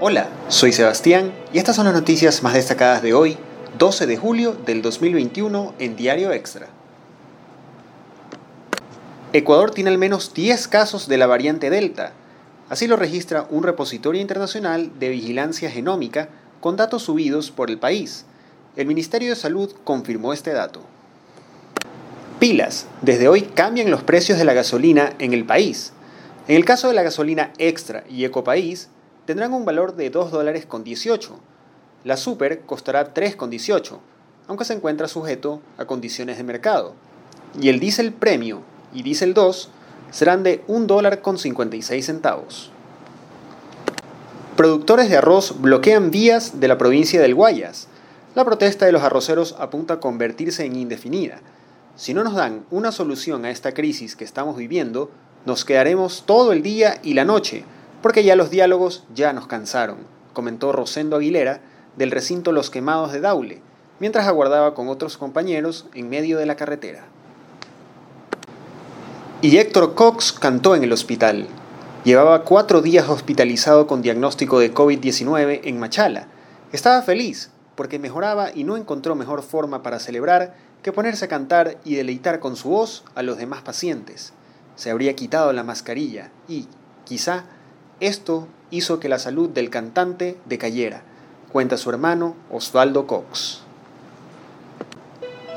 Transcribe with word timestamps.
Hola, 0.00 0.28
soy 0.46 0.70
Sebastián 0.70 1.32
y 1.52 1.58
estas 1.58 1.74
son 1.74 1.86
las 1.86 1.94
noticias 1.94 2.44
más 2.44 2.54
destacadas 2.54 3.02
de 3.02 3.14
hoy, 3.14 3.36
12 3.78 4.06
de 4.06 4.16
julio 4.16 4.52
del 4.52 4.80
2021 4.80 5.74
en 5.80 5.96
Diario 5.96 6.30
Extra. 6.30 6.68
Ecuador 9.32 9.72
tiene 9.72 9.90
al 9.90 9.98
menos 9.98 10.32
10 10.34 10.68
casos 10.68 11.08
de 11.08 11.18
la 11.18 11.26
variante 11.26 11.68
Delta. 11.68 12.12
Así 12.68 12.86
lo 12.86 12.94
registra 12.94 13.48
un 13.50 13.64
repositorio 13.64 14.20
internacional 14.20 14.96
de 15.00 15.08
vigilancia 15.08 15.68
genómica 15.68 16.28
con 16.60 16.76
datos 16.76 17.02
subidos 17.02 17.50
por 17.50 17.68
el 17.68 17.78
país. 17.78 18.24
El 18.76 18.86
Ministerio 18.86 19.30
de 19.30 19.36
Salud 19.36 19.72
confirmó 19.82 20.32
este 20.32 20.52
dato. 20.52 20.82
Pilas. 22.38 22.86
Desde 23.02 23.26
hoy 23.26 23.42
cambian 23.42 23.90
los 23.90 24.04
precios 24.04 24.38
de 24.38 24.44
la 24.44 24.54
gasolina 24.54 25.14
en 25.18 25.32
el 25.32 25.44
país. 25.44 25.92
En 26.46 26.54
el 26.54 26.64
caso 26.64 26.86
de 26.86 26.94
la 26.94 27.02
gasolina 27.02 27.52
extra 27.58 28.04
y 28.08 28.24
ecopaís, 28.24 28.90
tendrán 29.28 29.52
un 29.52 29.66
valor 29.66 29.94
de 29.94 30.08
2 30.08 30.30
dólares 30.30 30.64
con 30.64 30.84
18. 30.84 31.38
La 32.04 32.16
super 32.16 32.62
costará 32.62 33.12
3,18, 33.12 33.98
aunque 34.46 34.64
se 34.64 34.72
encuentra 34.72 35.06
sujeto 35.06 35.60
a 35.76 35.84
condiciones 35.84 36.38
de 36.38 36.44
mercado. 36.44 36.94
Y 37.60 37.68
el 37.68 37.78
diésel 37.78 38.14
premio 38.14 38.62
y 38.90 39.02
diésel 39.02 39.34
2 39.34 39.68
serán 40.12 40.44
de 40.44 40.64
1 40.66 40.86
dólar 40.86 41.20
con 41.20 41.36
56 41.36 42.06
centavos. 42.06 42.70
Productores 44.56 45.10
de 45.10 45.18
arroz 45.18 45.60
bloquean 45.60 46.10
vías 46.10 46.58
de 46.58 46.68
la 46.68 46.78
provincia 46.78 47.20
del 47.20 47.34
Guayas. 47.34 47.88
La 48.34 48.46
protesta 48.46 48.86
de 48.86 48.92
los 48.92 49.02
arroceros 49.02 49.56
apunta 49.58 49.94
a 49.94 50.00
convertirse 50.00 50.64
en 50.64 50.74
indefinida. 50.74 51.40
Si 51.96 52.14
no 52.14 52.24
nos 52.24 52.34
dan 52.34 52.64
una 52.70 52.92
solución 52.92 53.44
a 53.44 53.50
esta 53.50 53.74
crisis 53.74 54.16
que 54.16 54.24
estamos 54.24 54.56
viviendo, 54.56 55.10
nos 55.44 55.66
quedaremos 55.66 56.22
todo 56.24 56.52
el 56.52 56.62
día 56.62 56.98
y 57.02 57.12
la 57.12 57.26
noche 57.26 57.66
porque 58.02 58.24
ya 58.24 58.36
los 58.36 58.50
diálogos 58.50 59.04
ya 59.14 59.32
nos 59.32 59.46
cansaron, 59.46 59.98
comentó 60.32 60.72
Rosendo 60.72 61.16
Aguilera 61.16 61.60
del 61.96 62.10
recinto 62.10 62.52
Los 62.52 62.70
Quemados 62.70 63.12
de 63.12 63.20
Daule, 63.20 63.60
mientras 64.00 64.26
aguardaba 64.26 64.74
con 64.74 64.88
otros 64.88 65.16
compañeros 65.16 65.86
en 65.94 66.08
medio 66.08 66.38
de 66.38 66.46
la 66.46 66.56
carretera. 66.56 67.04
Y 69.40 69.56
Héctor 69.56 69.94
Cox 69.94 70.32
cantó 70.32 70.74
en 70.74 70.84
el 70.84 70.92
hospital. 70.92 71.46
Llevaba 72.04 72.42
cuatro 72.44 72.82
días 72.82 73.08
hospitalizado 73.08 73.86
con 73.86 74.02
diagnóstico 74.02 74.58
de 74.58 74.72
COVID-19 74.72 75.60
en 75.64 75.78
Machala. 75.78 76.26
Estaba 76.72 77.02
feliz 77.02 77.50
porque 77.74 77.98
mejoraba 77.98 78.50
y 78.52 78.64
no 78.64 78.76
encontró 78.76 79.14
mejor 79.14 79.42
forma 79.42 79.82
para 79.82 80.00
celebrar 80.00 80.56
que 80.82 80.92
ponerse 80.92 81.26
a 81.26 81.28
cantar 81.28 81.78
y 81.84 81.94
deleitar 81.94 82.40
con 82.40 82.56
su 82.56 82.70
voz 82.70 83.04
a 83.14 83.22
los 83.22 83.36
demás 83.36 83.62
pacientes. 83.62 84.32
Se 84.74 84.90
habría 84.90 85.14
quitado 85.14 85.52
la 85.52 85.64
mascarilla 85.64 86.30
y, 86.48 86.66
quizá, 87.04 87.44
esto 88.00 88.46
hizo 88.70 89.00
que 89.00 89.08
la 89.08 89.18
salud 89.18 89.48
del 89.48 89.70
cantante 89.70 90.36
decayera, 90.44 91.02
cuenta 91.52 91.76
su 91.76 91.90
hermano 91.90 92.36
Osvaldo 92.50 93.06
Cox. 93.06 93.62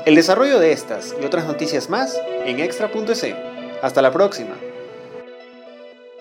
El 0.06 0.16
desarrollo 0.16 0.58
de 0.58 0.72
estas 0.72 1.14
y 1.20 1.24
otras 1.24 1.46
noticias 1.46 1.88
más 1.88 2.18
en 2.44 2.58
extra.es. 2.58 3.34
Hasta 3.82 4.02
la 4.02 4.10
próxima. 4.10 4.54